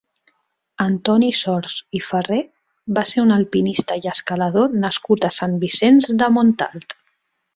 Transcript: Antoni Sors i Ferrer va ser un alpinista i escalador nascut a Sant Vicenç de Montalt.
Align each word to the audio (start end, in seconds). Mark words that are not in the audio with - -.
Antoni 0.85 1.27
Sors 1.39 1.75
i 1.99 2.01
Ferrer 2.05 2.39
va 2.99 3.03
ser 3.11 3.21
un 3.25 3.35
alpinista 3.35 3.99
i 4.05 4.11
escalador 4.13 4.73
nascut 4.87 5.27
a 5.29 5.33
Sant 5.39 5.57
Vicenç 5.65 6.09
de 6.23 6.31
Montalt. 6.39 6.97